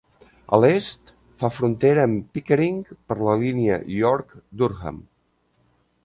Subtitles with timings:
[0.55, 2.79] A l'est fa frontera amb Pickering
[3.11, 4.97] per la línia York-Durham.